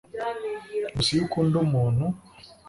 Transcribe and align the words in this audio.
Gusa 0.95 1.09
iyo 1.13 1.23
ukunda 1.25 1.55
umuntu 1.65 2.05